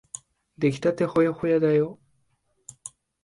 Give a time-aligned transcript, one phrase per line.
[0.57, 1.99] できたてほやほやだよ。